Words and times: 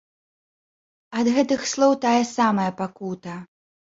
Ад 1.19 1.25
гэтых 1.35 1.67
слоў 1.73 1.93
тая 2.05 2.23
самая 2.37 2.67
пакута. 2.83 3.37